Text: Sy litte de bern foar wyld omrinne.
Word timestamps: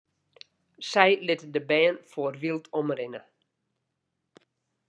Sy 0.91 1.09
litte 1.25 1.47
de 1.55 1.61
bern 1.71 1.97
foar 2.11 2.35
wyld 2.41 2.65
omrinne. 2.79 3.21